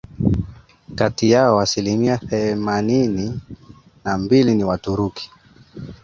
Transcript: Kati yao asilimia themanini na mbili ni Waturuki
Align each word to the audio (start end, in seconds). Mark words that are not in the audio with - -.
Kati 0.95 1.31
yao 1.31 1.59
asilimia 1.59 2.17
themanini 2.17 3.39
na 4.03 4.17
mbili 4.17 4.55
ni 4.55 4.63
Waturuki 4.63 5.31